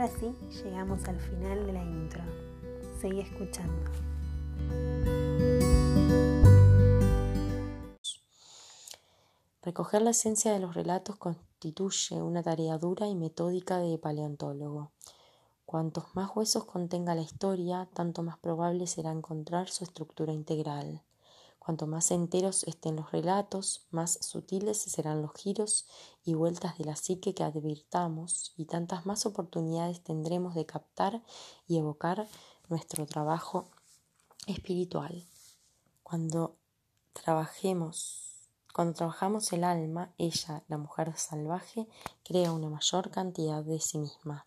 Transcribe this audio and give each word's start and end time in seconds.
ahora 0.00 0.14
sí, 0.16 0.32
llegamos 0.62 1.04
al 1.08 1.18
final 1.18 1.66
de 1.66 1.72
la 1.72 1.82
intro. 1.82 2.22
Seguí 3.00 3.18
escuchando. 3.18 3.90
Recoger 9.62 10.02
la 10.02 10.10
esencia 10.10 10.52
de 10.52 10.60
los 10.60 10.76
relatos 10.76 11.16
constituye 11.16 12.22
una 12.22 12.44
tarea 12.44 12.78
dura 12.78 13.08
y 13.08 13.16
metódica 13.16 13.78
de 13.78 13.98
paleontólogo. 13.98 14.92
Cuantos 15.66 16.14
más 16.14 16.30
huesos 16.34 16.64
contenga 16.64 17.16
la 17.16 17.22
historia, 17.22 17.88
tanto 17.92 18.22
más 18.22 18.38
probable 18.38 18.86
será 18.86 19.10
encontrar 19.10 19.68
su 19.68 19.82
estructura 19.82 20.32
integral. 20.32 21.02
Cuanto 21.68 21.86
más 21.86 22.10
enteros 22.12 22.64
estén 22.64 22.96
los 22.96 23.12
relatos, 23.12 23.86
más 23.90 24.18
sutiles 24.22 24.80
serán 24.80 25.20
los 25.20 25.34
giros 25.34 25.86
y 26.24 26.32
vueltas 26.32 26.78
de 26.78 26.86
la 26.86 26.96
psique 26.96 27.34
que 27.34 27.44
advirtamos, 27.44 28.54
y 28.56 28.64
tantas 28.64 29.04
más 29.04 29.26
oportunidades 29.26 30.02
tendremos 30.02 30.54
de 30.54 30.64
captar 30.64 31.22
y 31.66 31.76
evocar 31.76 32.26
nuestro 32.70 33.04
trabajo 33.04 33.68
espiritual. 34.46 35.28
Cuando 36.02 36.56
trabajemos, 37.12 38.48
cuando 38.72 38.94
trabajamos 38.94 39.52
el 39.52 39.62
alma, 39.62 40.14
ella, 40.16 40.64
la 40.68 40.78
mujer 40.78 41.12
salvaje, 41.18 41.86
crea 42.24 42.50
una 42.50 42.70
mayor 42.70 43.10
cantidad 43.10 43.62
de 43.62 43.78
sí 43.78 43.98
misma. 43.98 44.46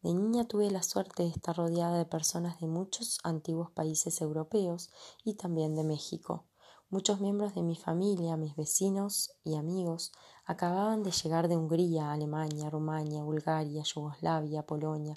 De 0.00 0.14
niña 0.14 0.46
tuve 0.46 0.70
la 0.70 0.84
suerte 0.84 1.24
de 1.24 1.30
estar 1.30 1.56
rodeada 1.56 1.98
de 1.98 2.04
personas 2.04 2.60
de 2.60 2.68
muchos 2.68 3.18
antiguos 3.24 3.72
países 3.72 4.20
europeos 4.20 4.90
y 5.24 5.34
también 5.34 5.74
de 5.74 5.82
México. 5.82 6.44
Muchos 6.88 7.20
miembros 7.20 7.54
de 7.54 7.62
mi 7.62 7.74
familia, 7.74 8.36
mis 8.36 8.54
vecinos 8.54 9.32
y 9.42 9.56
amigos, 9.56 10.12
acababan 10.46 11.02
de 11.02 11.10
llegar 11.10 11.48
de 11.48 11.56
Hungría, 11.56 12.12
Alemania, 12.12 12.70
Rumania, 12.70 13.24
Bulgaria, 13.24 13.82
Yugoslavia, 13.82 14.64
Polonia, 14.64 15.14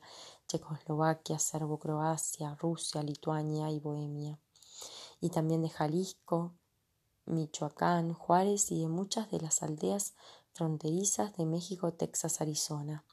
Checoslovaquia, 0.48 1.38
Serbo-Croacia, 1.38 2.56
Rusia, 2.56 3.04
Lituania 3.04 3.70
y 3.70 3.80
Bohemia. 3.80 4.40
Y 5.22 5.30
también 5.30 5.62
de 5.62 5.70
Jalisco, 5.70 6.56
Michoacán, 7.26 8.14
Juárez 8.14 8.72
y 8.72 8.82
de 8.82 8.88
muchas 8.88 9.30
de 9.30 9.40
las 9.40 9.62
aldeas 9.62 10.16
fronterizas 10.54 11.38
de 11.38 11.45
México, 11.45 11.94
Texas, 11.94 12.42
Arizona. 12.42 13.06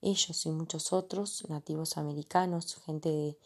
Ellos 0.00 0.46
y 0.46 0.50
muchos 0.50 0.92
otros, 0.92 1.44
nativos 1.48 1.96
americanos, 1.96 2.76
gente 2.86 3.08
de, 3.08 3.38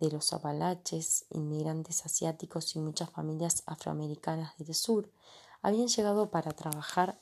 de 0.00 0.10
los 0.10 0.32
Apalaches, 0.32 1.26
inmigrantes 1.30 2.04
asiáticos 2.06 2.76
y 2.76 2.78
muchas 2.78 3.10
familias 3.10 3.62
afroamericanas 3.66 4.56
del 4.58 4.74
sur, 4.74 5.10
habían 5.62 5.88
llegado 5.88 6.30
para 6.30 6.52
trabajar 6.52 7.18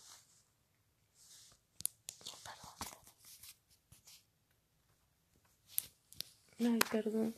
Ay, 6.61 6.79
perdón. 6.91 7.35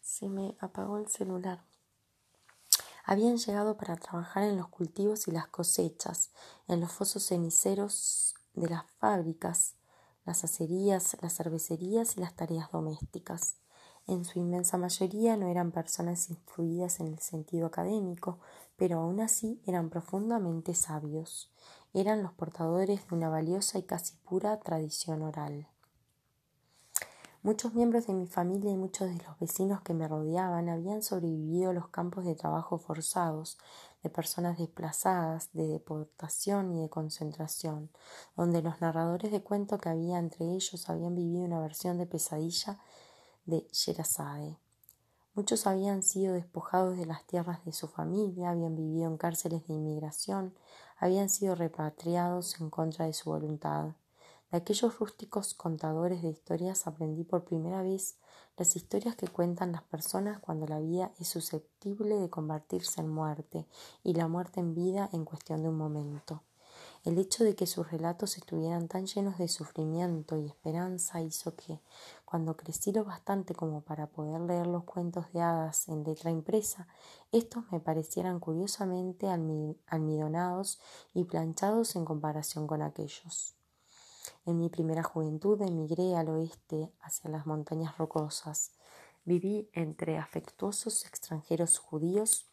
Se 0.00 0.28
me 0.28 0.56
apagó 0.60 0.98
el 0.98 1.08
celular. 1.08 1.62
Habían 3.04 3.36
llegado 3.36 3.76
para 3.76 3.96
trabajar 3.96 4.44
en 4.44 4.56
los 4.56 4.68
cultivos 4.68 5.28
y 5.28 5.32
las 5.32 5.48
cosechas, 5.48 6.30
en 6.66 6.80
los 6.80 6.90
fosos 6.92 7.26
ceniceros 7.26 8.34
de 8.54 8.68
las 8.68 8.84
fábricas, 8.98 9.74
las 10.24 10.44
acerías, 10.44 11.16
las 11.20 11.36
cervecerías 11.36 12.16
y 12.16 12.20
las 12.20 12.34
tareas 12.34 12.70
domésticas. 12.70 13.56
En 14.06 14.24
su 14.24 14.38
inmensa 14.38 14.78
mayoría 14.78 15.36
no 15.36 15.48
eran 15.48 15.70
personas 15.72 16.28
instruidas 16.30 17.00
en 17.00 17.08
el 17.08 17.18
sentido 17.20 17.66
académico, 17.66 18.40
pero 18.76 19.00
aún 19.00 19.20
así 19.20 19.60
eran 19.66 19.90
profundamente 19.90 20.74
sabios. 20.74 21.52
Eran 21.94 22.22
los 22.22 22.32
portadores 22.32 23.08
de 23.08 23.14
una 23.14 23.28
valiosa 23.28 23.78
y 23.78 23.84
casi 23.84 24.16
pura 24.16 24.58
tradición 24.60 25.22
oral. 25.22 25.68
Muchos 27.44 27.74
miembros 27.74 28.06
de 28.06 28.14
mi 28.14 28.28
familia 28.28 28.70
y 28.70 28.76
muchos 28.76 29.08
de 29.08 29.20
los 29.24 29.36
vecinos 29.40 29.80
que 29.80 29.94
me 29.94 30.06
rodeaban 30.06 30.68
habían 30.68 31.02
sobrevivido 31.02 31.70
a 31.70 31.72
los 31.72 31.88
campos 31.88 32.24
de 32.24 32.36
trabajo 32.36 32.78
forzados, 32.78 33.58
de 34.04 34.10
personas 34.10 34.58
desplazadas, 34.58 35.52
de 35.52 35.66
deportación 35.66 36.70
y 36.70 36.82
de 36.82 36.88
concentración, 36.88 37.90
donde 38.36 38.62
los 38.62 38.80
narradores 38.80 39.32
de 39.32 39.42
cuento 39.42 39.78
que 39.78 39.88
había 39.88 40.20
entre 40.20 40.54
ellos 40.54 40.88
habían 40.88 41.16
vivido 41.16 41.44
una 41.44 41.58
versión 41.58 41.98
de 41.98 42.06
pesadilla 42.06 42.78
de 43.44 43.66
Sherazade. 43.72 44.56
Muchos 45.34 45.66
habían 45.66 46.04
sido 46.04 46.34
despojados 46.34 46.96
de 46.96 47.06
las 47.06 47.26
tierras 47.26 47.64
de 47.64 47.72
su 47.72 47.88
familia, 47.88 48.50
habían 48.50 48.76
vivido 48.76 49.10
en 49.10 49.16
cárceles 49.16 49.66
de 49.66 49.74
inmigración, 49.74 50.54
habían 50.96 51.28
sido 51.28 51.56
repatriados 51.56 52.60
en 52.60 52.70
contra 52.70 53.06
de 53.06 53.14
su 53.14 53.30
voluntad. 53.30 53.96
De 54.52 54.58
aquellos 54.58 54.98
rústicos 54.98 55.54
contadores 55.54 56.20
de 56.20 56.28
historias 56.28 56.86
aprendí 56.86 57.24
por 57.24 57.42
primera 57.42 57.82
vez 57.82 58.18
las 58.58 58.76
historias 58.76 59.16
que 59.16 59.26
cuentan 59.26 59.72
las 59.72 59.82
personas 59.82 60.40
cuando 60.40 60.66
la 60.66 60.78
vida 60.78 61.10
es 61.18 61.28
susceptible 61.28 62.16
de 62.16 62.28
convertirse 62.28 63.00
en 63.00 63.08
muerte 63.08 63.66
y 64.04 64.12
la 64.12 64.28
muerte 64.28 64.60
en 64.60 64.74
vida 64.74 65.08
en 65.14 65.24
cuestión 65.24 65.62
de 65.62 65.70
un 65.70 65.78
momento. 65.78 66.42
El 67.02 67.16
hecho 67.16 67.44
de 67.44 67.54
que 67.54 67.66
sus 67.66 67.90
relatos 67.90 68.36
estuvieran 68.36 68.88
tan 68.88 69.06
llenos 69.06 69.38
de 69.38 69.48
sufrimiento 69.48 70.36
y 70.36 70.44
esperanza 70.44 71.22
hizo 71.22 71.56
que, 71.56 71.80
cuando 72.26 72.54
crecí 72.54 72.92
lo 72.92 73.06
bastante 73.06 73.54
como 73.54 73.80
para 73.80 74.08
poder 74.08 74.42
leer 74.42 74.66
los 74.66 74.84
cuentos 74.84 75.32
de 75.32 75.40
hadas 75.40 75.88
en 75.88 76.04
letra 76.04 76.30
impresa, 76.30 76.88
estos 77.32 77.64
me 77.72 77.80
parecieran 77.80 78.38
curiosamente 78.38 79.28
almidonados 79.30 80.78
y 81.14 81.24
planchados 81.24 81.96
en 81.96 82.04
comparación 82.04 82.66
con 82.66 82.82
aquellos. 82.82 83.56
En 84.44 84.58
mi 84.58 84.68
primera 84.68 85.02
juventud 85.02 85.60
emigré 85.62 86.16
al 86.16 86.28
oeste 86.28 86.92
hacia 87.00 87.30
las 87.30 87.46
montañas 87.46 87.96
rocosas. 87.98 88.72
Viví 89.24 89.70
entre 89.72 90.18
afectuosos 90.18 91.04
extranjeros 91.06 91.78
judíos, 91.78 92.48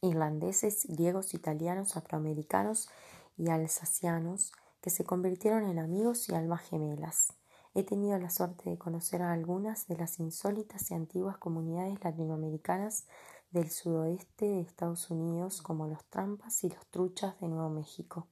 irlandeses, 0.00 0.86
griegos, 0.88 1.34
italianos, 1.34 1.96
afroamericanos 1.96 2.88
y 3.36 3.50
alsacianos 3.50 4.52
que 4.80 4.90
se 4.90 5.04
convirtieron 5.04 5.64
en 5.64 5.78
amigos 5.78 6.28
y 6.28 6.34
almas 6.34 6.62
gemelas. 6.62 7.34
He 7.74 7.84
tenido 7.84 8.18
la 8.18 8.30
suerte 8.30 8.70
de 8.70 8.78
conocer 8.78 9.22
a 9.22 9.32
algunas 9.32 9.86
de 9.88 9.96
las 9.96 10.18
insólitas 10.18 10.90
y 10.90 10.94
antiguas 10.94 11.36
comunidades 11.38 12.02
latinoamericanas 12.02 13.06
del 13.50 13.70
sudoeste 13.70 14.46
de 14.46 14.60
Estados 14.60 15.10
Unidos, 15.10 15.62
como 15.62 15.86
los 15.86 16.04
trampas 16.06 16.64
y 16.64 16.70
los 16.70 16.86
truchas 16.86 17.38
de 17.40 17.48
Nuevo 17.48 17.70
México. 17.70 18.26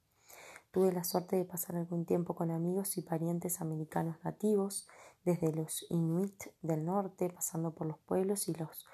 Tuve 0.76 0.92
la 0.92 1.04
suerte 1.04 1.36
de 1.36 1.46
pasar 1.46 1.76
algún 1.76 2.04
tiempo 2.04 2.34
con 2.34 2.50
amigos 2.50 2.98
y 2.98 3.00
parientes 3.00 3.62
americanos 3.62 4.22
nativos, 4.22 4.86
desde 5.24 5.50
los 5.50 5.86
Inuit 5.88 6.48
del 6.60 6.84
norte, 6.84 7.30
pasando 7.30 7.70
por 7.70 7.86
los 7.86 7.96
pueblos 7.96 8.46
y 8.50 8.52
los 8.52 8.86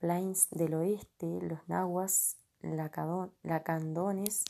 Plains 0.00 0.50
del 0.50 0.74
oeste, 0.74 1.40
los 1.40 1.66
nahuas, 1.66 2.36
lacandones, 2.60 4.44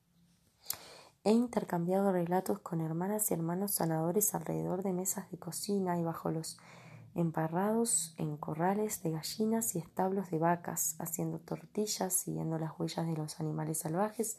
He 1.22 1.32
intercambiado 1.32 2.12
relatos 2.12 2.60
con 2.60 2.80
hermanas 2.80 3.30
y 3.30 3.34
hermanos 3.34 3.72
sanadores 3.72 4.34
alrededor 4.34 4.82
de 4.82 4.94
mesas 4.94 5.30
de 5.30 5.38
cocina 5.38 5.98
y 5.98 6.02
bajo 6.02 6.30
los 6.30 6.58
emparrados 7.14 8.14
en 8.16 8.38
corrales 8.38 9.02
de 9.02 9.10
gallinas 9.10 9.74
y 9.74 9.80
establos 9.80 10.30
de 10.30 10.38
vacas, 10.38 10.96
haciendo 10.98 11.38
tortillas, 11.38 12.14
siguiendo 12.14 12.58
las 12.58 12.78
huellas 12.78 13.06
de 13.06 13.16
los 13.16 13.38
animales 13.38 13.78
salvajes 13.78 14.38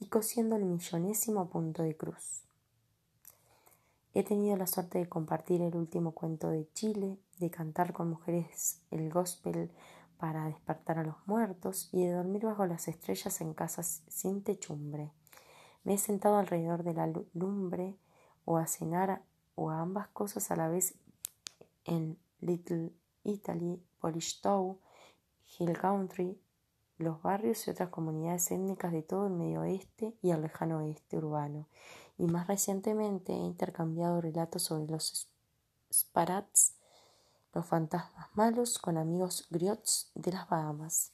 y 0.00 0.06
cosiendo 0.06 0.56
el 0.56 0.64
millonésimo 0.64 1.50
punto 1.50 1.82
de 1.82 1.98
cruz. 1.98 2.44
He 4.14 4.24
tenido 4.24 4.56
la 4.56 4.66
suerte 4.66 4.98
de 4.98 5.08
compartir 5.10 5.60
el 5.60 5.76
último 5.76 6.12
cuento 6.12 6.48
de 6.48 6.66
Chile, 6.72 7.18
de 7.40 7.50
cantar 7.50 7.92
con 7.92 8.08
mujeres 8.08 8.80
el 8.90 9.10
gospel 9.10 9.70
para 10.16 10.46
despertar 10.46 10.98
a 10.98 11.04
los 11.04 11.16
muertos 11.26 11.90
y 11.92 12.06
de 12.06 12.12
dormir 12.12 12.44
bajo 12.44 12.64
las 12.64 12.88
estrellas 12.88 13.40
en 13.42 13.52
casas 13.52 14.02
sin 14.08 14.42
techumbre. 14.42 15.10
Me 15.84 15.94
he 15.94 15.98
sentado 15.98 16.36
alrededor 16.36 16.82
de 16.84 16.94
la 16.94 17.12
lumbre 17.34 17.96
o 18.44 18.56
a 18.56 18.66
cenar 18.66 19.22
o 19.54 19.70
a 19.70 19.80
ambas 19.80 20.08
cosas 20.08 20.50
a 20.50 20.56
la 20.56 20.68
vez 20.68 20.94
en 21.84 22.18
Little 22.40 22.92
Italy, 23.24 23.82
Town, 24.42 24.78
Hill 25.58 25.78
Country, 25.78 26.38
los 26.98 27.20
barrios 27.22 27.66
y 27.66 27.70
otras 27.70 27.88
comunidades 27.88 28.50
étnicas 28.50 28.92
de 28.92 29.02
todo 29.02 29.26
el 29.26 29.32
medio 29.32 29.60
oeste 29.60 30.14
y 30.22 30.30
el 30.30 30.42
lejano 30.42 30.78
oeste 30.78 31.16
urbano. 31.16 31.66
Y 32.18 32.26
más 32.26 32.46
recientemente 32.46 33.32
he 33.32 33.36
intercambiado 33.36 34.20
relatos 34.20 34.62
sobre 34.62 34.86
los 34.86 35.28
Sparats, 35.92 36.74
los 37.54 37.66
fantasmas 37.66 38.28
malos, 38.34 38.78
con 38.78 38.96
amigos 38.96 39.46
griots 39.50 40.10
de 40.14 40.32
las 40.32 40.48
Bahamas. 40.48 41.12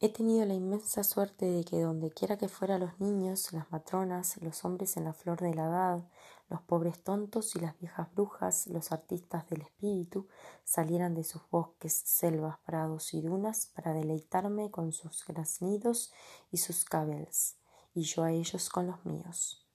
He 0.00 0.08
tenido 0.10 0.46
la 0.46 0.54
inmensa 0.54 1.02
suerte 1.02 1.44
de 1.46 1.64
que 1.64 1.80
donde 1.80 2.12
quiera 2.12 2.38
que 2.38 2.48
fuera 2.48 2.78
los 2.78 3.00
niños, 3.00 3.52
las 3.52 3.68
matronas, 3.72 4.40
los 4.40 4.64
hombres 4.64 4.96
en 4.96 5.02
la 5.02 5.12
flor 5.12 5.40
de 5.40 5.52
la 5.52 5.64
edad, 5.64 6.08
los 6.48 6.62
pobres 6.62 7.02
tontos 7.02 7.56
y 7.56 7.58
las 7.58 7.76
viejas 7.80 8.06
brujas, 8.14 8.68
los 8.68 8.92
artistas 8.92 9.48
del 9.50 9.62
espíritu, 9.62 10.28
salieran 10.62 11.16
de 11.16 11.24
sus 11.24 11.42
bosques, 11.50 11.94
selvas, 11.94 12.58
prados 12.64 13.12
y 13.12 13.22
dunas 13.22 13.66
para 13.74 13.92
deleitarme 13.92 14.70
con 14.70 14.92
sus 14.92 15.24
graznidos 15.26 16.12
y 16.52 16.58
sus 16.58 16.84
cabels, 16.84 17.56
y 17.92 18.02
yo 18.02 18.22
a 18.22 18.30
ellos 18.30 18.70
con 18.70 18.86
los 18.86 19.04
míos. 19.04 19.66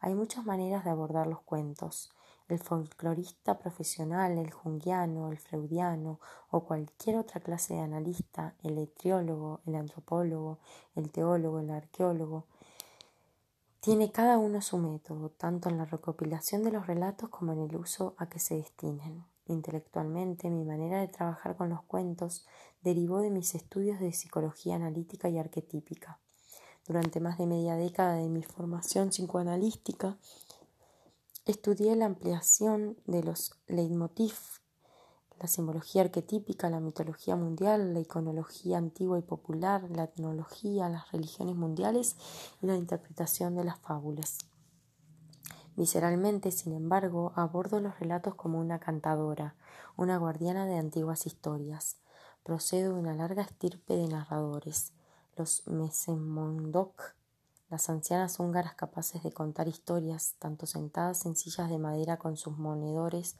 Hay 0.00 0.16
muchas 0.16 0.44
maneras 0.44 0.84
de 0.84 0.90
abordar 0.90 1.28
los 1.28 1.42
cuentos, 1.42 2.12
el 2.48 2.58
folclorista 2.58 3.58
profesional, 3.58 4.38
el 4.38 4.50
junguiano, 4.50 5.30
el 5.30 5.38
freudiano 5.38 6.18
o 6.50 6.64
cualquier 6.64 7.16
otra 7.16 7.40
clase 7.40 7.74
de 7.74 7.80
analista, 7.80 8.54
el 8.62 8.78
etriólogo, 8.78 9.60
el 9.66 9.74
antropólogo, 9.74 10.58
el 10.94 11.10
teólogo, 11.10 11.60
el 11.60 11.70
arqueólogo, 11.70 12.46
tiene 13.80 14.10
cada 14.10 14.38
uno 14.38 14.60
su 14.60 14.76
método, 14.78 15.30
tanto 15.30 15.68
en 15.68 15.78
la 15.78 15.84
recopilación 15.84 16.64
de 16.64 16.72
los 16.72 16.86
relatos 16.86 17.28
como 17.28 17.52
en 17.52 17.60
el 17.60 17.76
uso 17.76 18.14
a 18.18 18.28
que 18.28 18.40
se 18.40 18.56
destinen. 18.56 19.24
Intelectualmente, 19.46 20.50
mi 20.50 20.64
manera 20.64 21.00
de 21.00 21.08
trabajar 21.08 21.56
con 21.56 21.70
los 21.70 21.82
cuentos 21.82 22.44
derivó 22.82 23.20
de 23.20 23.30
mis 23.30 23.54
estudios 23.54 24.00
de 24.00 24.12
psicología 24.12 24.76
analítica 24.76 25.28
y 25.28 25.38
arquetípica. 25.38 26.18
Durante 26.86 27.20
más 27.20 27.38
de 27.38 27.46
media 27.46 27.76
década 27.76 28.14
de 28.16 28.28
mi 28.28 28.42
formación 28.42 29.10
psicoanalística, 29.10 30.18
Estudié 31.48 31.96
la 31.96 32.04
ampliación 32.04 32.98
de 33.06 33.22
los 33.22 33.58
leitmotiv, 33.68 34.34
la 35.40 35.48
simbología 35.48 36.02
arquetípica, 36.02 36.68
la 36.68 36.78
mitología 36.78 37.36
mundial, 37.36 37.94
la 37.94 38.00
iconología 38.00 38.76
antigua 38.76 39.18
y 39.18 39.22
popular, 39.22 39.88
la 39.88 40.04
etnología, 40.04 40.90
las 40.90 41.10
religiones 41.10 41.56
mundiales 41.56 42.16
y 42.60 42.66
la 42.66 42.76
interpretación 42.76 43.56
de 43.56 43.64
las 43.64 43.78
fábulas. 43.78 44.36
Visceralmente, 45.74 46.50
sin 46.50 46.74
embargo, 46.74 47.32
abordo 47.34 47.80
los 47.80 47.98
relatos 47.98 48.34
como 48.34 48.60
una 48.60 48.78
cantadora, 48.78 49.54
una 49.96 50.18
guardiana 50.18 50.66
de 50.66 50.76
antiguas 50.76 51.24
historias. 51.24 51.96
Procedo 52.42 52.92
de 52.92 53.00
una 53.00 53.14
larga 53.14 53.40
estirpe 53.40 53.96
de 53.96 54.08
narradores, 54.08 54.92
los 55.34 55.66
Mesemondok, 55.66 57.14
las 57.70 57.90
ancianas 57.90 58.38
húngaras 58.40 58.74
capaces 58.74 59.22
de 59.22 59.32
contar 59.32 59.68
historias, 59.68 60.36
tanto 60.38 60.66
sentadas 60.66 61.26
en 61.26 61.36
sillas 61.36 61.68
de 61.68 61.78
madera 61.78 62.16
con 62.16 62.36
sus 62.36 62.56
monedores, 62.56 63.36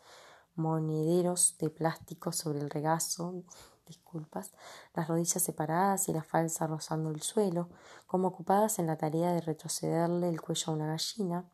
monederos 0.55 1.57
de 1.59 1.71
plástico 1.71 2.33
sobre 2.33 2.59
el 2.59 2.69
regazo, 2.69 3.43
disculpas, 3.87 4.53
las 4.95 5.09
rodillas 5.09 5.43
separadas 5.43 6.09
y 6.09 6.13
la 6.13 6.23
falsa 6.23 6.67
rozando 6.67 7.11
el 7.11 7.23
suelo, 7.23 7.71
como 8.07 8.29
ocupadas 8.29 8.79
en 8.79 8.87
la 8.87 8.99
tarea 8.99 9.33
de 9.33 9.41
retrocederle 9.41 10.29
el 10.29 10.41
cuello 10.41 10.73
a 10.73 10.75
una 10.75 10.87
gallina, 10.89 11.49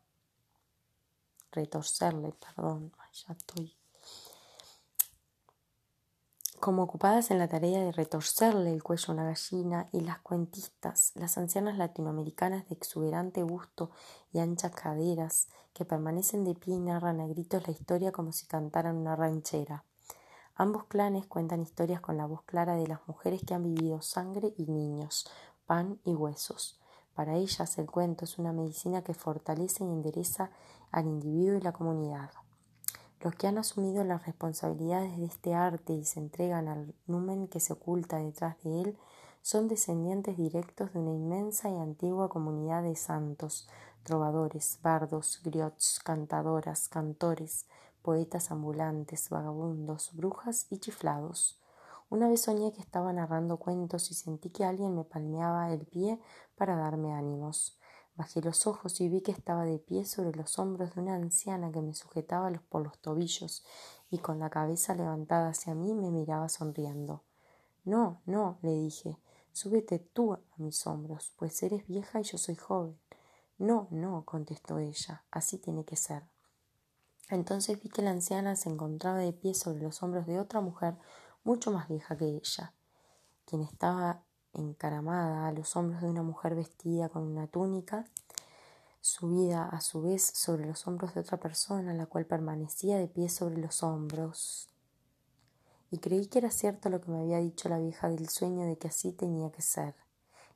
retorcerle, 1.52 2.32
perdón, 2.32 2.92
ya 3.12 3.34
estoy 3.34 3.76
como 6.64 6.84
ocupadas 6.84 7.30
en 7.30 7.38
la 7.38 7.46
tarea 7.46 7.84
de 7.84 7.92
retorcerle 7.92 8.72
el 8.72 8.82
cuello 8.82 9.04
a 9.08 9.12
una 9.12 9.24
gallina, 9.24 9.86
y 9.92 10.00
las 10.00 10.20
cuentistas, 10.20 11.12
las 11.14 11.36
ancianas 11.36 11.76
latinoamericanas 11.76 12.66
de 12.70 12.74
exuberante 12.74 13.42
busto 13.42 13.90
y 14.32 14.38
anchas 14.38 14.72
caderas, 14.74 15.48
que 15.74 15.84
permanecen 15.84 16.42
de 16.42 16.54
pie 16.54 16.76
y 16.76 16.80
narran 16.80 17.20
a 17.20 17.26
gritos 17.26 17.66
la 17.66 17.70
historia 17.74 18.12
como 18.12 18.32
si 18.32 18.46
cantaran 18.46 18.96
una 18.96 19.14
ranchera. 19.14 19.84
Ambos 20.54 20.84
clanes 20.84 21.26
cuentan 21.26 21.60
historias 21.60 22.00
con 22.00 22.16
la 22.16 22.24
voz 22.24 22.40
clara 22.44 22.76
de 22.76 22.86
las 22.86 23.06
mujeres 23.06 23.42
que 23.46 23.52
han 23.52 23.64
vivido 23.64 24.00
sangre 24.00 24.54
y 24.56 24.64
niños, 24.64 25.30
pan 25.66 26.00
y 26.02 26.14
huesos. 26.14 26.80
Para 27.14 27.34
ellas 27.34 27.76
el 27.76 27.90
cuento 27.90 28.24
es 28.24 28.38
una 28.38 28.54
medicina 28.54 29.02
que 29.04 29.12
fortalece 29.12 29.84
y 29.84 29.88
endereza 29.88 30.50
al 30.90 31.04
individuo 31.08 31.58
y 31.58 31.60
la 31.60 31.72
comunidad. 31.72 32.30
Los 33.24 33.36
que 33.36 33.46
han 33.46 33.56
asumido 33.56 34.04
las 34.04 34.26
responsabilidades 34.26 35.16
de 35.16 35.24
este 35.24 35.54
arte 35.54 35.94
y 35.94 36.04
se 36.04 36.20
entregan 36.20 36.68
al 36.68 36.94
numen 37.06 37.48
que 37.48 37.58
se 37.58 37.72
oculta 37.72 38.18
detrás 38.18 38.62
de 38.62 38.82
él 38.82 38.98
son 39.40 39.66
descendientes 39.66 40.36
directos 40.36 40.92
de 40.92 40.98
una 40.98 41.12
inmensa 41.12 41.70
y 41.70 41.78
antigua 41.78 42.28
comunidad 42.28 42.82
de 42.82 42.96
santos, 42.96 43.66
trovadores, 44.02 44.78
bardos, 44.82 45.40
griots, 45.42 46.00
cantadoras, 46.04 46.90
cantores, 46.90 47.64
poetas 48.02 48.50
ambulantes, 48.50 49.30
vagabundos, 49.30 50.10
brujas 50.12 50.66
y 50.68 50.76
chiflados. 50.76 51.58
Una 52.10 52.28
vez 52.28 52.42
soñé 52.42 52.74
que 52.74 52.82
estaba 52.82 53.10
narrando 53.14 53.56
cuentos 53.56 54.10
y 54.10 54.14
sentí 54.14 54.50
que 54.50 54.66
alguien 54.66 54.94
me 54.94 55.04
palmeaba 55.04 55.72
el 55.72 55.86
pie 55.86 56.20
para 56.56 56.76
darme 56.76 57.14
ánimos. 57.14 57.78
Bajé 58.16 58.40
los 58.42 58.66
ojos 58.68 59.00
y 59.00 59.08
vi 59.08 59.22
que 59.22 59.32
estaba 59.32 59.64
de 59.64 59.78
pie 59.78 60.04
sobre 60.04 60.36
los 60.36 60.58
hombros 60.58 60.94
de 60.94 61.00
una 61.00 61.16
anciana 61.16 61.72
que 61.72 61.80
me 61.80 61.94
sujetaba 61.94 62.50
por 62.68 62.82
los 62.82 62.98
tobillos 62.98 63.64
y 64.10 64.18
con 64.18 64.38
la 64.38 64.50
cabeza 64.50 64.94
levantada 64.94 65.48
hacia 65.48 65.74
mí 65.74 65.94
me 65.94 66.10
miraba 66.10 66.48
sonriendo. 66.48 67.22
No, 67.84 68.22
no, 68.24 68.58
le 68.62 68.72
dije, 68.72 69.18
súbete 69.52 69.98
tú 69.98 70.32
a 70.32 70.40
mis 70.58 70.86
hombros, 70.86 71.32
pues 71.36 71.62
eres 71.62 71.86
vieja 71.86 72.20
y 72.20 72.24
yo 72.24 72.38
soy 72.38 72.54
joven. 72.54 72.98
No, 73.58 73.88
no, 73.90 74.24
contestó 74.24 74.78
ella, 74.78 75.24
así 75.30 75.58
tiene 75.58 75.84
que 75.84 75.96
ser. 75.96 76.24
Entonces 77.30 77.82
vi 77.82 77.88
que 77.88 78.02
la 78.02 78.10
anciana 78.10 78.56
se 78.56 78.68
encontraba 78.68 79.18
de 79.18 79.32
pie 79.32 79.54
sobre 79.54 79.82
los 79.82 80.02
hombros 80.02 80.26
de 80.26 80.38
otra 80.38 80.60
mujer 80.60 80.96
mucho 81.42 81.70
más 81.70 81.88
vieja 81.88 82.16
que 82.16 82.26
ella, 82.26 82.74
quien 83.44 83.62
estaba 83.62 84.23
encaramada 84.54 85.46
a 85.46 85.52
los 85.52 85.76
hombros 85.76 86.02
de 86.02 86.08
una 86.08 86.22
mujer 86.22 86.54
vestida 86.54 87.08
con 87.08 87.22
una 87.22 87.46
túnica, 87.46 88.04
subida 89.00 89.68
a 89.68 89.80
su 89.80 90.02
vez 90.02 90.22
sobre 90.22 90.66
los 90.66 90.86
hombros 90.86 91.14
de 91.14 91.20
otra 91.20 91.38
persona, 91.38 91.92
la 91.92 92.06
cual 92.06 92.24
permanecía 92.24 92.96
de 92.96 93.06
pie 93.06 93.28
sobre 93.28 93.58
los 93.58 93.82
hombros. 93.82 94.68
Y 95.90 95.98
creí 95.98 96.26
que 96.26 96.38
era 96.38 96.50
cierto 96.50 96.88
lo 96.88 97.00
que 97.00 97.10
me 97.10 97.20
había 97.20 97.38
dicho 97.38 97.68
la 97.68 97.78
vieja 97.78 98.08
del 98.08 98.28
sueño 98.28 98.66
de 98.66 98.78
que 98.78 98.88
así 98.88 99.12
tenía 99.12 99.52
que 99.52 99.62
ser. 99.62 99.94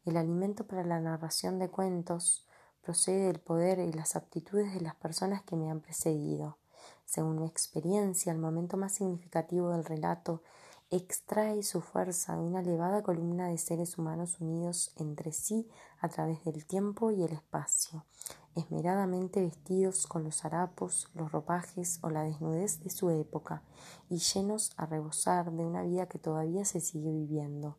El 0.04 0.16
alimento 0.16 0.66
para 0.66 0.84
la 0.84 1.00
narración 1.00 1.58
de 1.58 1.68
cuentos 1.68 2.46
procede 2.80 3.26
del 3.26 3.38
poder 3.38 3.78
y 3.80 3.92
las 3.92 4.16
aptitudes 4.16 4.72
de 4.72 4.80
las 4.80 4.94
personas 4.94 5.42
que 5.42 5.54
me 5.54 5.70
han 5.70 5.80
precedido. 5.80 6.56
Según 7.04 7.40
mi 7.40 7.46
experiencia, 7.46 8.32
el 8.32 8.38
momento 8.38 8.76
más 8.76 8.94
significativo 8.94 9.70
del 9.70 9.84
relato 9.84 10.42
extrae 10.90 11.62
su 11.62 11.82
fuerza 11.82 12.34
de 12.34 12.42
una 12.42 12.60
elevada 12.60 13.02
columna 13.02 13.48
de 13.48 13.58
seres 13.58 13.98
humanos 13.98 14.40
unidos 14.40 14.92
entre 14.96 15.32
sí 15.32 15.68
a 16.00 16.08
través 16.08 16.42
del 16.44 16.64
tiempo 16.64 17.10
y 17.10 17.22
el 17.22 17.32
espacio, 17.32 18.06
esmeradamente 18.54 19.40
vestidos 19.40 20.06
con 20.06 20.24
los 20.24 20.44
harapos, 20.44 21.08
los 21.14 21.30
ropajes 21.30 21.98
o 22.02 22.08
la 22.08 22.22
desnudez 22.22 22.80
de 22.80 22.90
su 22.90 23.10
época, 23.10 23.62
y 24.08 24.18
llenos 24.18 24.72
a 24.76 24.86
rebosar 24.86 25.52
de 25.52 25.64
una 25.64 25.82
vida 25.82 26.06
que 26.06 26.18
todavía 26.18 26.64
se 26.64 26.80
sigue 26.80 27.12
viviendo. 27.12 27.76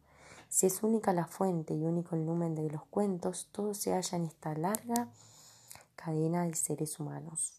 Si 0.48 0.67
es 0.67 0.83
única 0.83 1.12
la 1.12 1.25
fuente 1.25 1.74
y 1.74 1.86
único 1.86 2.15
el 2.15 2.25
numen 2.25 2.55
de 2.55 2.69
los 2.69 2.86
cuentos, 2.86 3.50
todo 3.51 3.74
se 3.74 3.91
halla 3.93 4.17
en 4.17 4.25
esta 4.25 4.53
larga 4.53 5.10
cadena 5.95 6.45
de 6.45 6.55
seres 6.55 7.00
humanos. 7.00 7.58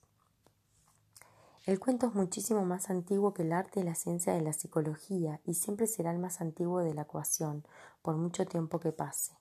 El 1.70 1.78
cuento 1.78 2.08
es 2.08 2.14
muchísimo 2.16 2.64
más 2.64 2.90
antiguo 2.90 3.32
que 3.32 3.42
el 3.42 3.52
arte 3.52 3.78
y 3.78 3.84
la 3.84 3.94
ciencia 3.94 4.32
de 4.32 4.40
la 4.40 4.52
psicología 4.52 5.40
y 5.44 5.54
siempre 5.54 5.86
será 5.86 6.10
el 6.10 6.18
más 6.18 6.40
antiguo 6.40 6.80
de 6.80 6.94
la 6.94 7.02
ecuación, 7.02 7.64
por 8.02 8.16
mucho 8.16 8.44
tiempo 8.44 8.80
que 8.80 8.90
pase. 8.90 9.38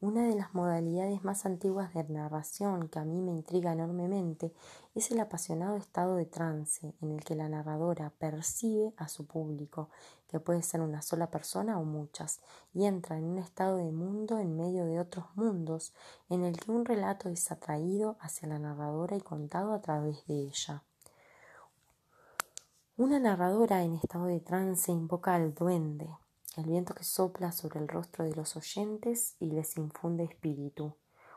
Una 0.00 0.26
de 0.26 0.34
las 0.34 0.52
modalidades 0.52 1.22
más 1.22 1.46
antiguas 1.46 1.94
de 1.94 2.02
narración 2.08 2.88
que 2.88 2.98
a 2.98 3.04
mí 3.04 3.22
me 3.22 3.30
intriga 3.30 3.72
enormemente 3.72 4.52
es 4.96 5.12
el 5.12 5.20
apasionado 5.20 5.76
estado 5.76 6.16
de 6.16 6.26
trance 6.26 6.92
en 7.00 7.12
el 7.12 7.22
que 7.22 7.36
la 7.36 7.48
narradora 7.48 8.10
percibe 8.18 8.92
a 8.96 9.06
su 9.06 9.28
público, 9.28 9.90
que 10.26 10.40
puede 10.40 10.64
ser 10.64 10.80
una 10.80 11.02
sola 11.02 11.30
persona 11.30 11.78
o 11.78 11.84
muchas, 11.84 12.40
y 12.74 12.86
entra 12.86 13.16
en 13.16 13.22
un 13.26 13.38
estado 13.38 13.76
de 13.76 13.92
mundo 13.92 14.40
en 14.40 14.56
medio 14.56 14.86
de 14.86 14.98
otros 14.98 15.26
mundos 15.36 15.94
en 16.30 16.42
el 16.42 16.58
que 16.58 16.72
un 16.72 16.84
relato 16.84 17.28
es 17.28 17.52
atraído 17.52 18.16
hacia 18.18 18.48
la 18.48 18.58
narradora 18.58 19.14
y 19.14 19.20
contado 19.20 19.72
a 19.72 19.80
través 19.80 20.26
de 20.26 20.34
ella. 20.34 20.82
Una 23.00 23.18
narradora 23.18 23.82
en 23.82 23.94
estado 23.94 24.26
de 24.26 24.40
trance 24.40 24.92
invoca 24.92 25.34
al 25.34 25.54
duende, 25.54 26.06
el 26.58 26.66
viento 26.66 26.94
que 26.94 27.02
sopla 27.02 27.50
sobre 27.50 27.80
el 27.80 27.88
rostro 27.88 28.26
de 28.26 28.34
los 28.34 28.56
oyentes 28.56 29.36
y 29.40 29.46
les 29.46 29.78
infunde 29.78 30.24
espíritu. 30.24 30.96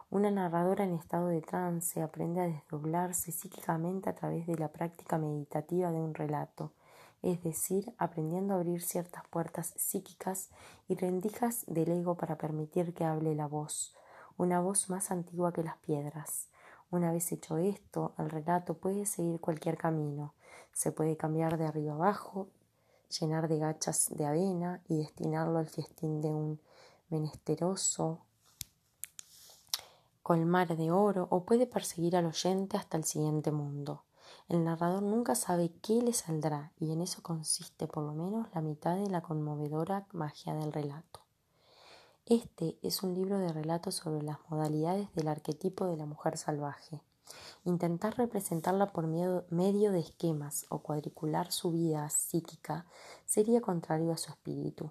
Una 0.10 0.30
narradora 0.30 0.84
en 0.84 0.94
estado 0.94 1.28
de 1.28 1.40
trance 1.40 2.02
aprende 2.02 2.42
a 2.42 2.48
desdoblarse 2.48 3.32
psíquicamente 3.32 4.10
a 4.10 4.14
través 4.14 4.46
de 4.46 4.58
la 4.58 4.74
práctica 4.74 5.18
meditativa 5.18 5.90
de 5.94 6.02
un 6.02 6.14
relato, 6.14 6.74
es 7.22 7.42
decir, 7.42 7.94
aprendiendo 7.98 8.54
a 8.54 8.58
abrir 8.58 8.82
ciertas 8.82 9.26
puertas 9.30 9.74
psíquicas 9.78 10.50
y 10.90 10.96
rendijas 10.96 11.64
del 11.68 11.94
ego 11.94 12.16
para 12.16 12.38
permitir 12.38 12.94
que 12.94 13.06
hable 13.06 13.36
la 13.36 13.48
voz, 13.48 13.96
una 14.36 14.60
voz 14.60 14.90
más 14.90 15.12
antigua 15.12 15.54
que 15.54 15.64
las 15.64 15.78
piedras. 15.78 16.50
Una 16.94 17.12
vez 17.12 17.32
hecho 17.32 17.58
esto, 17.58 18.14
el 18.20 18.30
relato 18.30 18.76
puede 18.76 19.08
seguir 19.08 19.40
cualquier 19.40 19.78
camino, 19.80 20.36
se 20.74 20.92
puede 20.92 21.18
cambiar 21.18 21.58
de 21.58 21.66
arriba 21.66 21.94
abajo, 21.94 22.50
llenar 23.20 23.48
de 23.48 23.58
gachas 23.58 24.10
de 24.12 24.28
avena 24.28 24.80
y 24.88 24.98
destinarlo 24.98 25.58
al 25.58 25.68
festín 25.68 26.22
de 26.22 26.28
un 26.28 26.60
menesteroso, 27.10 28.20
colmar 30.22 30.78
de 30.78 30.92
oro 30.92 31.28
o 31.32 31.46
puede 31.46 31.66
perseguir 31.66 32.16
al 32.16 32.28
oyente 32.28 32.78
hasta 32.78 32.96
el 32.96 33.06
siguiente 33.06 33.52
mundo. 33.52 34.04
El 34.48 34.64
narrador 34.64 35.02
nunca 35.02 35.34
sabe 35.34 35.72
qué 35.82 36.00
le 36.00 36.14
saldrá 36.14 36.74
y 36.80 36.92
en 36.92 37.02
eso 37.02 37.24
consiste 37.24 37.88
por 37.88 38.04
lo 38.04 38.14
menos 38.14 38.50
la 38.54 38.62
mitad 38.62 38.98
de 38.98 39.10
la 39.10 39.22
conmovedora 39.22 40.06
magia 40.12 40.54
del 40.54 40.72
relato. 40.72 41.23
Este 42.26 42.80
es 42.82 43.04
un 43.04 43.14
libro 43.16 43.38
de 43.38 43.52
relatos 43.52 43.96
sobre 43.96 44.22
las 44.22 44.38
modalidades 44.48 45.14
del 45.14 45.28
arquetipo 45.28 45.88
de 45.88 45.98
la 45.98 46.06
mujer 46.06 46.38
salvaje. 46.38 47.02
Intentar 47.66 48.18
representarla 48.18 48.94
por 48.94 49.08
medio 49.08 49.92
de 49.92 50.00
esquemas 50.00 50.66
o 50.70 50.80
cuadricular 50.80 51.52
su 51.52 51.74
vida 51.74 52.10
psíquica 52.10 52.86
sería 53.26 53.60
contrario 53.60 54.14
a 54.14 54.18
su 54.18 54.32
espíritu. 54.32 54.90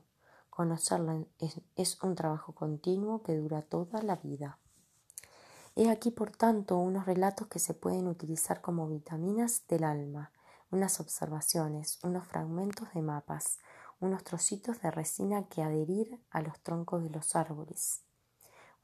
Conocerla 0.50 1.24
es, 1.74 2.02
un 2.02 2.16
trabajo 2.16 2.54
continuo 2.54 3.22
que 3.22 3.34
dura 3.34 3.62
toda 3.62 4.02
la 4.02 4.16
vida. 4.16 4.58
He 5.74 5.88
aquí, 5.88 6.10
por 6.10 6.32
tanto, 6.32 6.76
unos 6.76 7.06
relatos 7.06 7.46
que 7.46 7.60
se 7.60 7.72
pueden 7.72 8.08
utilizar 8.08 8.60
como 8.60 8.88
vitaminas 8.88 9.66
del 9.68 9.84
alma, 9.84 10.32
unas 10.70 11.00
observaciones, 11.00 11.98
unos 12.02 12.26
fragmentos 12.26 12.92
de 12.92 13.00
mapas, 13.00 13.58
unos 14.02 14.24
trocitos 14.24 14.82
de 14.82 14.90
resina 14.90 15.44
que 15.44 15.62
adherir 15.62 16.20
a 16.30 16.42
los 16.42 16.58
troncos 16.60 17.04
de 17.04 17.10
los 17.10 17.36
árboles, 17.36 18.02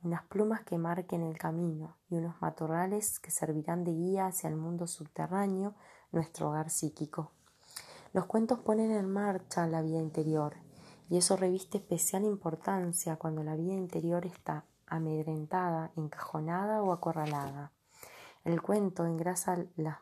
unas 0.05 0.23
plumas 0.23 0.61
que 0.63 0.79
marquen 0.79 1.23
el 1.23 1.37
camino 1.37 1.97
y 2.09 2.15
unos 2.15 2.41
matorrales 2.41 3.19
que 3.19 3.33
servirán 3.33 3.83
de 3.83 3.91
guía 3.91 4.27
hacia 4.27 4.49
el 4.49 4.55
mundo 4.55 4.87
subterráneo, 4.87 5.75
nuestro 6.13 6.51
hogar 6.51 6.71
psíquico. 6.71 7.33
Los 8.13 8.27
cuentos 8.27 8.61
ponen 8.61 8.93
en 8.93 9.11
marcha 9.11 9.67
la 9.67 9.83
vida 9.83 9.99
interior 9.99 10.55
y 11.11 11.17
eso 11.17 11.37
reviste 11.37 11.79
especial 11.79 12.25
importancia 12.25 13.17
cuando 13.17 13.43
la 13.43 13.57
vida 13.57 13.75
interior 13.75 14.25
está 14.25 14.67
amedrentada, 14.87 15.91
encajonada 15.97 16.81
o 16.81 16.93
acorralada. 16.93 17.73
El 18.45 18.63
cuento 18.63 19.05
engrasa 19.05 19.59
las 19.75 19.99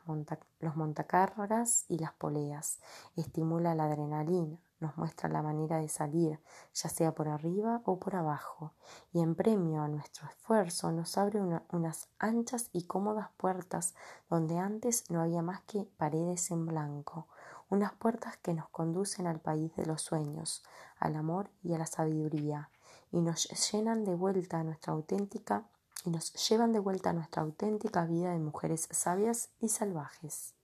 los 0.60 0.76
montacargas 0.76 1.86
y 1.88 1.98
las 1.98 2.12
poleas, 2.12 2.80
estimula 3.16 3.74
la 3.74 3.84
adrenalina, 3.84 4.60
nos 4.80 4.96
muestra 4.96 5.28
la 5.28 5.42
manera 5.42 5.78
de 5.78 5.88
salir, 5.88 6.40
ya 6.74 6.88
sea 6.88 7.14
por 7.14 7.28
arriba 7.28 7.82
o 7.84 7.98
por 7.98 8.16
abajo, 8.16 8.74
y 9.12 9.20
en 9.20 9.34
premio 9.34 9.82
a 9.82 9.88
nuestro 9.88 10.28
esfuerzo 10.28 10.92
nos 10.92 11.16
abre 11.16 11.40
unas 11.70 12.08
anchas 12.18 12.68
y 12.72 12.84
cómodas 12.84 13.30
puertas 13.36 13.94
donde 14.28 14.58
antes 14.58 15.10
no 15.10 15.22
había 15.22 15.42
más 15.42 15.62
que 15.62 15.88
paredes 15.96 16.50
en 16.50 16.66
blanco, 16.66 17.28
unas 17.68 17.92
puertas 17.94 18.36
que 18.36 18.54
nos 18.54 18.68
conducen 18.68 19.26
al 19.26 19.40
país 19.40 19.74
de 19.76 19.86
los 19.86 20.02
sueños, 20.02 20.62
al 20.98 21.16
amor 21.16 21.50
y 21.62 21.74
a 21.74 21.78
la 21.78 21.86
sabiduría, 21.86 22.70
y 23.10 23.20
nos 23.20 23.48
llenan 23.70 24.04
de 24.04 24.14
vuelta 24.14 24.60
a 24.60 24.64
nuestra 24.64 24.92
auténtica 24.92 25.64
y 26.04 26.10
nos 26.10 26.32
llevan 26.48 26.72
de 26.72 26.78
vuelta 26.78 27.10
a 27.10 27.12
nuestra 27.12 27.42
auténtica 27.42 28.04
vida 28.04 28.30
de 28.30 28.38
mujeres 28.38 28.88
sabias 28.90 29.50
y 29.60 29.68
salvajes. 29.68 30.54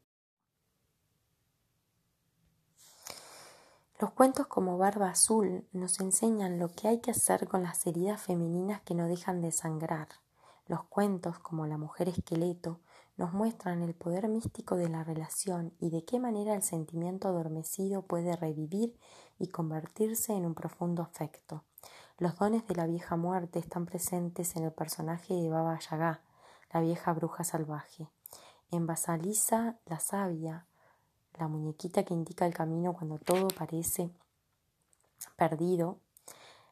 Los 4.02 4.11
cuentos 4.11 4.49
como 4.49 4.78
Barba 4.78 5.11
Azul 5.11 5.64
nos 5.73 6.00
enseñan 6.00 6.59
lo 6.59 6.66
que 6.66 6.88
hay 6.88 6.99
que 6.99 7.12
hacer 7.12 7.47
con 7.47 7.62
las 7.62 7.87
heridas 7.87 8.21
femeninas 8.21 8.80
que 8.80 8.97
no 8.97 9.06
dejan 9.06 9.40
de 9.40 9.52
sangrar. 9.52 10.09
Los 10.66 10.82
cuentos 10.82 11.38
como 11.38 11.68
La 11.68 11.78
mujer 11.78 12.09
esqueleto 12.09 12.80
nos 13.16 13.32
muestran 13.32 13.80
el 13.80 13.94
poder 13.94 14.26
místico 14.26 14.75
de 14.75 14.88
la 14.88 15.04
relación 15.04 15.73
y 15.78 15.90
de 15.90 16.04
qué 16.04 16.18
manera 16.18 16.56
el 16.56 16.64
sentimiento 16.64 17.28
adormecido 17.28 18.02
puede 18.02 18.35
revivir 18.35 18.99
y 19.38 19.47
convertirse 19.47 20.32
en 20.32 20.47
un 20.47 20.56
profundo 20.56 21.02
afecto. 21.02 21.62
Los 22.18 22.37
dones 22.37 22.66
de 22.66 22.75
la 22.75 22.87
vieja 22.87 23.14
muerte 23.14 23.61
están 23.61 23.87
presentes 23.87 24.56
en 24.56 24.64
el 24.64 24.73
personaje 24.73 25.32
de 25.32 25.49
Baba 25.49 25.78
Yaga, 25.78 26.23
la 26.73 26.80
vieja 26.80 27.12
bruja 27.12 27.44
salvaje. 27.44 28.11
En 28.73 28.85
Basalisa, 28.85 29.78
la 29.87 30.00
sabia, 30.00 30.66
la 31.38 31.48
muñequita 31.48 32.04
que 32.04 32.14
indica 32.14 32.46
el 32.46 32.54
camino 32.54 32.92
cuando 32.94 33.18
todo 33.18 33.48
parece 33.48 34.10
perdido, 35.36 35.98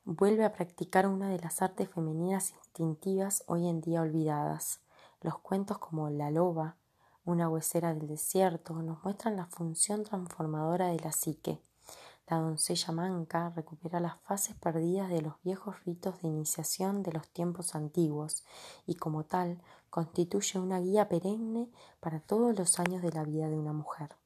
vuelve 0.04 0.44
a 0.44 0.52
practicar 0.52 1.06
una 1.06 1.28
de 1.28 1.38
las 1.38 1.62
artes 1.62 1.88
femeninas 1.88 2.52
instintivas 2.52 3.44
hoy 3.46 3.68
en 3.68 3.80
día 3.80 4.02
olvidadas. 4.02 4.80
Los 5.20 5.38
cuentos 5.38 5.78
como 5.78 6.08
La 6.10 6.30
loba, 6.30 6.76
una 7.24 7.48
huesera 7.48 7.94
del 7.94 8.08
desierto, 8.08 8.74
nos 8.82 9.02
muestran 9.04 9.36
la 9.36 9.46
función 9.46 10.04
transformadora 10.04 10.88
de 10.88 11.00
la 11.00 11.12
psique. 11.12 11.60
La 12.28 12.38
doncella 12.38 12.92
manca 12.92 13.50
recupera 13.50 13.98
las 13.98 14.20
fases 14.20 14.54
perdidas 14.54 15.10
de 15.10 15.20
los 15.20 15.34
viejos 15.42 15.84
ritos 15.84 16.22
de 16.22 16.28
iniciación 16.28 17.02
de 17.02 17.12
los 17.12 17.28
tiempos 17.28 17.74
antiguos 17.74 18.44
y 18.86 18.94
como 18.94 19.24
tal 19.24 19.60
constituye 19.90 20.60
una 20.60 20.78
guía 20.78 21.08
perenne 21.08 21.68
para 21.98 22.20
todos 22.20 22.56
los 22.56 22.78
años 22.78 23.02
de 23.02 23.10
la 23.10 23.24
vida 23.24 23.48
de 23.48 23.58
una 23.58 23.72
mujer. 23.72 24.19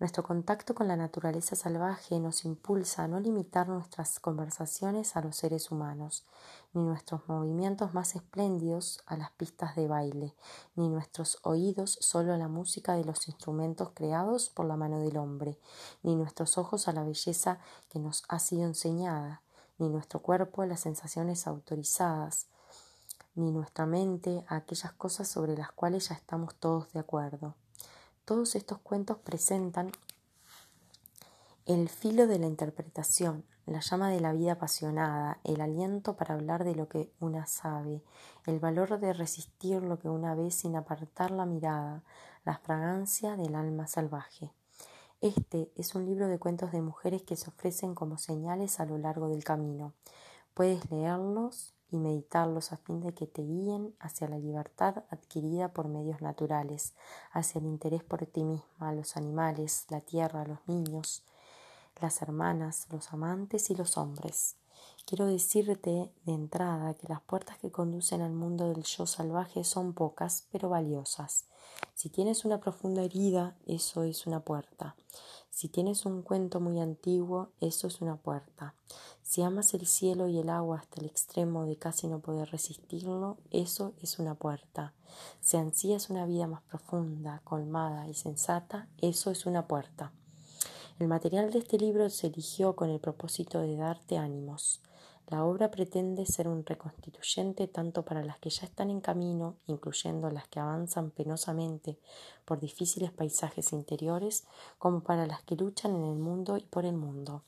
Nuestro 0.00 0.22
contacto 0.22 0.76
con 0.76 0.86
la 0.86 0.94
naturaleza 0.94 1.56
salvaje 1.56 2.20
nos 2.20 2.44
impulsa 2.44 3.02
a 3.02 3.08
no 3.08 3.18
limitar 3.18 3.68
nuestras 3.68 4.20
conversaciones 4.20 5.16
a 5.16 5.22
los 5.22 5.34
seres 5.34 5.72
humanos, 5.72 6.24
ni 6.72 6.84
nuestros 6.84 7.28
movimientos 7.28 7.94
más 7.94 8.14
espléndidos 8.14 9.02
a 9.06 9.16
las 9.16 9.32
pistas 9.32 9.74
de 9.74 9.88
baile, 9.88 10.36
ni 10.76 10.88
nuestros 10.88 11.38
oídos 11.42 11.98
solo 12.00 12.32
a 12.32 12.36
la 12.36 12.46
música 12.46 12.94
de 12.94 13.04
los 13.04 13.26
instrumentos 13.26 13.90
creados 13.92 14.50
por 14.50 14.66
la 14.66 14.76
mano 14.76 15.00
del 15.00 15.16
hombre, 15.16 15.58
ni 16.04 16.14
nuestros 16.14 16.58
ojos 16.58 16.86
a 16.86 16.92
la 16.92 17.02
belleza 17.02 17.58
que 17.88 17.98
nos 17.98 18.22
ha 18.28 18.38
sido 18.38 18.66
enseñada, 18.66 19.42
ni 19.78 19.88
nuestro 19.88 20.20
cuerpo 20.20 20.62
a 20.62 20.66
las 20.66 20.78
sensaciones 20.78 21.48
autorizadas, 21.48 22.46
ni 23.34 23.50
nuestra 23.50 23.84
mente 23.84 24.44
a 24.46 24.56
aquellas 24.56 24.92
cosas 24.92 25.26
sobre 25.26 25.56
las 25.56 25.72
cuales 25.72 26.08
ya 26.08 26.14
estamos 26.14 26.54
todos 26.54 26.92
de 26.92 27.00
acuerdo. 27.00 27.56
Todos 28.28 28.56
estos 28.56 28.76
cuentos 28.80 29.16
presentan 29.16 29.90
el 31.64 31.88
filo 31.88 32.26
de 32.26 32.38
la 32.38 32.46
interpretación, 32.46 33.42
la 33.64 33.80
llama 33.80 34.10
de 34.10 34.20
la 34.20 34.34
vida 34.34 34.52
apasionada, 34.52 35.40
el 35.44 35.62
aliento 35.62 36.14
para 36.14 36.34
hablar 36.34 36.64
de 36.64 36.74
lo 36.74 36.90
que 36.90 37.10
una 37.20 37.46
sabe, 37.46 38.02
el 38.44 38.60
valor 38.60 39.00
de 39.00 39.14
resistir 39.14 39.82
lo 39.82 39.98
que 39.98 40.10
una 40.10 40.34
ve 40.34 40.50
sin 40.50 40.76
apartar 40.76 41.30
la 41.30 41.46
mirada, 41.46 42.04
la 42.44 42.58
fragancia 42.58 43.34
del 43.34 43.54
alma 43.54 43.86
salvaje. 43.86 44.52
Este 45.22 45.72
es 45.74 45.94
un 45.94 46.04
libro 46.04 46.28
de 46.28 46.38
cuentos 46.38 46.70
de 46.70 46.82
mujeres 46.82 47.22
que 47.22 47.34
se 47.34 47.48
ofrecen 47.48 47.94
como 47.94 48.18
señales 48.18 48.78
a 48.78 48.84
lo 48.84 48.98
largo 48.98 49.30
del 49.30 49.42
camino. 49.42 49.94
Puedes 50.52 50.90
leerlos 50.90 51.77
y 51.90 51.98
meditarlos 51.98 52.72
a 52.72 52.76
fin 52.76 53.00
de 53.00 53.14
que 53.14 53.26
te 53.26 53.42
guíen 53.42 53.94
hacia 54.00 54.28
la 54.28 54.38
libertad 54.38 55.04
adquirida 55.10 55.68
por 55.68 55.88
medios 55.88 56.20
naturales, 56.20 56.94
hacia 57.32 57.60
el 57.60 57.66
interés 57.66 58.04
por 58.04 58.24
ti 58.26 58.44
misma, 58.44 58.92
los 58.92 59.16
animales, 59.16 59.86
la 59.88 60.00
tierra, 60.00 60.44
los 60.44 60.60
niños, 60.66 61.22
las 62.00 62.22
hermanas, 62.22 62.86
los 62.90 63.12
amantes 63.12 63.70
y 63.70 63.74
los 63.74 63.96
hombres. 63.96 64.56
Quiero 65.06 65.26
decirte 65.26 66.12
de 66.26 66.32
entrada 66.32 66.94
que 66.94 67.08
las 67.08 67.22
puertas 67.22 67.58
que 67.58 67.70
conducen 67.70 68.20
al 68.20 68.32
mundo 68.32 68.68
del 68.68 68.84
yo 68.84 69.06
salvaje 69.06 69.64
son 69.64 69.94
pocas, 69.94 70.46
pero 70.52 70.68
valiosas. 70.68 71.46
Si 71.94 72.10
tienes 72.10 72.44
una 72.44 72.60
profunda 72.60 73.02
herida, 73.02 73.56
eso 73.66 74.02
es 74.02 74.26
una 74.26 74.40
puerta. 74.40 74.96
Si 75.58 75.66
tienes 75.66 76.06
un 76.06 76.22
cuento 76.22 76.60
muy 76.60 76.78
antiguo, 76.78 77.48
eso 77.60 77.88
es 77.88 78.00
una 78.00 78.14
puerta. 78.14 78.74
Si 79.24 79.42
amas 79.42 79.74
el 79.74 79.88
cielo 79.88 80.28
y 80.28 80.38
el 80.38 80.50
agua 80.50 80.78
hasta 80.78 81.00
el 81.00 81.06
extremo 81.06 81.66
de 81.66 81.74
casi 81.74 82.06
no 82.06 82.20
poder 82.20 82.48
resistirlo, 82.52 83.38
eso 83.50 83.92
es 84.00 84.20
una 84.20 84.36
puerta. 84.36 84.92
Si 85.40 85.56
ansías 85.56 86.10
una 86.10 86.26
vida 86.26 86.46
más 86.46 86.62
profunda, 86.62 87.40
colmada 87.42 88.06
y 88.06 88.14
sensata, 88.14 88.86
eso 88.98 89.32
es 89.32 89.46
una 89.46 89.66
puerta. 89.66 90.12
El 91.00 91.08
material 91.08 91.50
de 91.50 91.58
este 91.58 91.76
libro 91.76 92.08
se 92.08 92.28
eligió 92.28 92.76
con 92.76 92.90
el 92.90 93.00
propósito 93.00 93.58
de 93.60 93.74
darte 93.74 94.16
ánimos. 94.16 94.80
La 95.30 95.44
obra 95.44 95.70
pretende 95.70 96.24
ser 96.24 96.48
un 96.48 96.64
reconstituyente 96.64 97.68
tanto 97.68 98.02
para 98.02 98.24
las 98.24 98.38
que 98.38 98.48
ya 98.48 98.64
están 98.64 98.88
en 98.88 99.02
camino, 99.02 99.56
incluyendo 99.66 100.30
las 100.30 100.48
que 100.48 100.58
avanzan 100.58 101.10
penosamente 101.10 101.98
por 102.46 102.60
difíciles 102.60 103.12
paisajes 103.12 103.74
interiores, 103.74 104.46
como 104.78 105.02
para 105.02 105.26
las 105.26 105.42
que 105.42 105.54
luchan 105.54 105.94
en 105.94 106.04
el 106.04 106.18
mundo 106.18 106.56
y 106.56 106.62
por 106.62 106.86
el 106.86 106.96
mundo. 106.96 107.42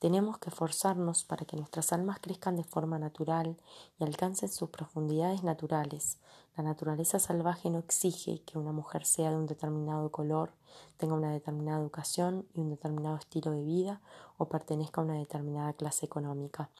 Tenemos 0.00 0.38
que 0.38 0.50
esforzarnos 0.50 1.22
para 1.22 1.46
que 1.46 1.56
nuestras 1.56 1.92
almas 1.92 2.18
crezcan 2.20 2.56
de 2.56 2.64
forma 2.64 2.98
natural 2.98 3.56
y 4.00 4.02
alcancen 4.02 4.48
sus 4.48 4.70
profundidades 4.70 5.44
naturales. 5.44 6.18
La 6.56 6.64
naturaleza 6.64 7.20
salvaje 7.20 7.70
no 7.70 7.78
exige 7.78 8.42
que 8.42 8.58
una 8.58 8.72
mujer 8.72 9.06
sea 9.06 9.30
de 9.30 9.36
un 9.36 9.46
determinado 9.46 10.10
color, 10.10 10.50
tenga 10.96 11.14
una 11.14 11.30
determinada 11.30 11.80
educación 11.80 12.44
y 12.54 12.60
un 12.60 12.70
determinado 12.70 13.16
estilo 13.16 13.52
de 13.52 13.62
vida 13.62 14.00
o 14.36 14.48
pertenezca 14.48 15.00
a 15.00 15.04
una 15.04 15.14
determinada 15.14 15.72
clase 15.74 16.06
económica. 16.06 16.70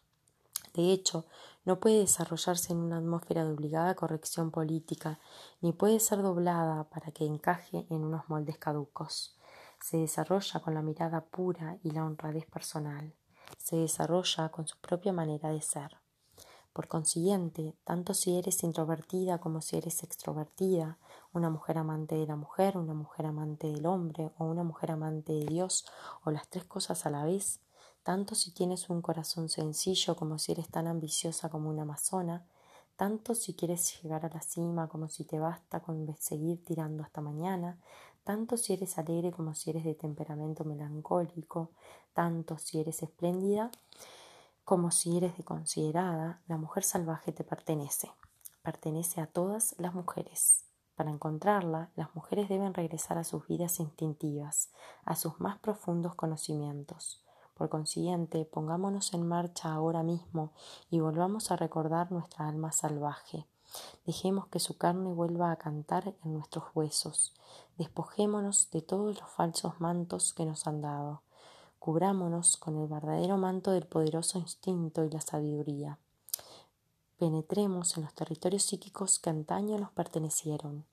De 0.75 0.93
hecho, 0.93 1.25
no 1.64 1.81
puede 1.81 2.00
desarrollarse 2.00 2.73
en 2.73 2.81
una 2.81 2.99
atmósfera 2.99 3.45
de 3.45 3.52
obligada 3.52 3.95
corrección 3.95 4.50
política, 4.50 5.19
ni 5.61 5.73
puede 5.73 6.00
ser 6.00 6.21
doblada 6.21 6.85
para 6.90 7.12
que 7.12 7.25
encaje 7.25 7.87
en 7.88 8.04
unos 8.04 8.28
moldes 8.28 8.59
caducos. 8.59 9.38
Se 9.81 9.97
desarrolla 9.99 10.61
con 10.61 10.75
la 10.75 10.83
mirada 10.83 11.25
pura 11.25 11.78
y 11.83 11.90
la 11.93 12.04
honradez 12.04 12.47
personal. 12.47 13.14
se 13.59 13.76
desarrolla 13.76 14.49
con 14.50 14.66
su 14.66 14.76
propia 14.78 15.12
manera 15.12 15.50
de 15.50 15.61
ser. 15.61 15.99
Por 16.73 16.88
consiguiente, 16.88 17.76
tanto 17.85 18.14
si 18.14 18.37
eres 18.37 18.64
introvertida 18.64 19.38
como 19.38 19.61
si 19.61 19.76
eres 19.76 20.02
extrovertida, 20.02 20.99
una 21.33 21.50
mujer 21.50 21.78
amante 21.78 22.16
de 22.16 22.26
la 22.26 22.37
mujer, 22.37 22.76
una 22.76 22.95
mujer 22.95 23.26
amante 23.26 23.69
del 23.69 23.87
hombre 23.87 24.33
o 24.38 24.45
una 24.45 24.64
mujer 24.64 24.90
amante 24.90 25.33
de 25.35 25.47
Dios 25.47 25.87
o 26.25 26.31
las 26.33 26.49
tres 26.49 26.64
cosas 26.64 27.07
a 27.07 27.11
la 27.11 27.25
vez, 27.25 27.61
tanto 28.04 28.34
si 28.34 28.52
tienes 28.52 28.90
un 28.90 29.02
corazón 29.02 29.49
sencillo 29.49 30.14
como 30.14 30.38
si 30.38 30.52
eres 30.52 30.68
tan 30.68 30.87
ambiciosa 30.87 31.49
como 31.49 31.70
una 31.70 31.82
amazona, 31.82 32.46
tanto 32.96 33.34
si 33.34 33.54
quieres 33.54 34.00
llegar 34.02 34.25
a 34.25 34.28
la 34.28 34.42
cima 34.42 34.88
como 34.88 35.08
si 35.08 35.25
te 35.25 35.40
basta 35.40 35.80
con 35.80 36.14
seguir 36.18 36.62
tirando 36.64 37.02
hasta 37.02 37.23
mañana, 37.23 37.78
tanto 38.23 38.56
si 38.56 38.75
eres 38.75 38.99
alegre 38.99 39.32
como 39.32 39.54
si 39.54 39.70
eres 39.70 39.84
de 39.84 39.94
temperamento 39.94 40.64
melancólico, 40.64 41.70
tanto 42.12 42.58
si 42.58 42.78
eres 42.78 43.02
espléndida 43.02 43.70
como 44.64 44.90
si 44.90 45.16
eres 45.16 45.37
de 45.37 45.44
considerada, 45.44 46.40
la 46.46 46.58
mujer 46.58 46.84
salvaje 46.84 47.32
te 47.32 47.42
pertenece, 47.42 48.11
pertenece 48.62 49.20
a 49.20 49.26
todas 49.26 49.75
las 49.78 49.94
mujeres. 49.94 50.64
Para 50.94 51.11
encontrarla, 51.11 51.90
las 51.96 52.14
mujeres 52.14 52.49
deben 52.49 52.73
regresar 52.73 53.18
a 53.18 53.25
sus 53.25 53.46
vidas 53.46 53.80
instintivas, 53.80 54.70
a 55.04 55.16
sus 55.16 55.40
más 55.40 55.58
profundos 55.58 56.14
conocimientos. 56.14 57.24
Por 57.54 57.68
consiguiente, 57.68 58.44
pongámonos 58.44 59.14
en 59.14 59.26
marcha 59.26 59.73
ahora 59.73 60.02
mismo 60.02 60.50
y 60.90 61.00
volvamos 61.00 61.50
a 61.50 61.56
recordar 61.56 62.11
nuestra 62.11 62.49
alma 62.49 62.73
salvaje. 62.73 63.46
Dejemos 64.06 64.49
que 64.49 64.61
su 64.61 64.76
carne 64.76 65.12
vuelva 65.12 65.50
a 65.50 65.56
cantar 65.56 66.14
en 66.25 66.34
nuestros 66.34 66.64
huesos. 66.75 67.32
Despojémonos 67.78 68.70
de 68.70 68.82
todos 68.82 69.20
los 69.20 69.30
falsos 69.30 69.80
mantos 69.80 70.32
que 70.32 70.44
nos 70.44 70.66
han 70.66 70.80
dado. 70.80 71.23
Cubrámonos 71.78 72.56
con 72.56 72.80
el 72.80 72.88
verdadero 72.88 73.37
manto 73.37 73.70
del 73.70 73.87
poderoso 73.87 74.38
instinto 74.38 75.04
y 75.04 75.11
la 75.11 75.20
sabiduría. 75.20 75.99
Penetremos 77.18 77.96
en 77.96 78.04
los 78.04 78.14
territorios 78.14 78.64
psíquicos 78.64 79.18
que 79.18 79.30
antaño 79.30 79.78
nos 79.78 79.92
pertenecieron. 79.92 80.84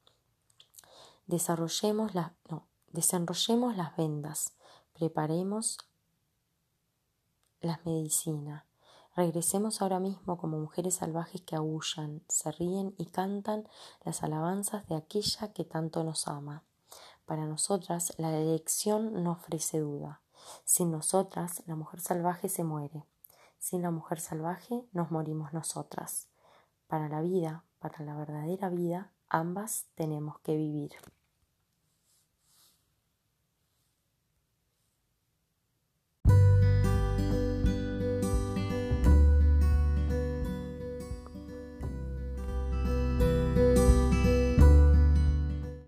Desarrollemos 1.27 2.13
no, 2.15 2.65
desenrollemos 2.91 3.75
las 3.77 3.95
vendas. 3.95 4.53
Preparemos 4.93 5.77
las 7.61 7.85
medicinas. 7.85 8.65
Regresemos 9.15 9.81
ahora 9.81 9.99
mismo 9.99 10.37
como 10.37 10.57
mujeres 10.57 10.95
salvajes 10.95 11.41
que 11.41 11.55
aullan, 11.55 12.23
se 12.27 12.51
ríen 12.51 12.95
y 12.97 13.07
cantan 13.07 13.67
las 14.03 14.23
alabanzas 14.23 14.87
de 14.87 14.95
aquella 14.95 15.51
que 15.53 15.65
tanto 15.65 16.03
nos 16.03 16.27
ama. 16.27 16.63
Para 17.25 17.45
nosotras 17.45 18.13
la 18.17 18.35
elección 18.35 19.23
no 19.23 19.33
ofrece 19.33 19.79
duda. 19.79 20.21
Sin 20.63 20.91
nosotras, 20.91 21.63
la 21.67 21.75
mujer 21.75 21.99
salvaje 21.99 22.49
se 22.49 22.63
muere. 22.63 23.05
Sin 23.59 23.81
la 23.81 23.91
mujer 23.91 24.19
salvaje, 24.19 24.85
nos 24.91 25.11
morimos 25.11 25.53
nosotras. 25.53 26.27
Para 26.87 27.09
la 27.09 27.21
vida, 27.21 27.63
para 27.79 28.03
la 28.03 28.15
verdadera 28.15 28.69
vida, 28.69 29.13
ambas 29.29 29.85
tenemos 29.95 30.39
que 30.39 30.55
vivir. 30.55 30.91